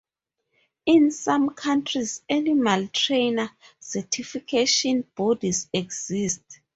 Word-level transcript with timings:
In 0.87 1.11
some 1.11 1.51
countries 1.51 2.23
animal 2.27 2.87
trainer 2.87 3.51
certification 3.79 5.05
bodies 5.15 5.69
exist. 5.71 6.41